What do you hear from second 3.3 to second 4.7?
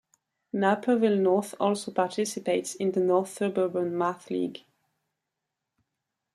Suburban Math League.